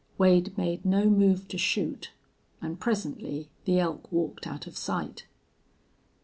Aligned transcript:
Wade 0.17 0.57
made 0.57 0.83
no 0.83 1.05
move 1.05 1.47
to 1.49 1.59
shoot, 1.59 2.09
and 2.59 2.79
presently 2.79 3.51
the 3.65 3.77
elk 3.77 4.11
walked 4.11 4.47
out 4.47 4.65
of 4.65 4.75
sight. 4.75 5.27